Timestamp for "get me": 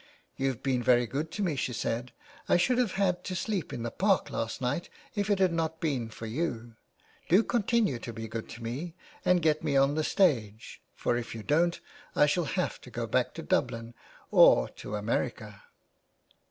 9.43-9.77